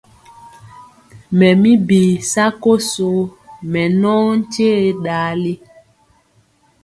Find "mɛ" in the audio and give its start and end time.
1.37-1.47, 3.71-3.81